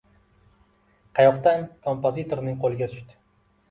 Qayoqdan 1.21 1.69
kompozitorning 1.87 2.61
qo‘liga 2.67 2.93
tushdi. 2.93 3.25